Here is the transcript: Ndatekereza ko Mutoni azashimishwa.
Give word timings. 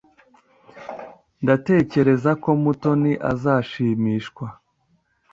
Ndatekereza 1.43 2.31
ko 2.43 2.49
Mutoni 2.61 3.11
azashimishwa. 3.31 4.45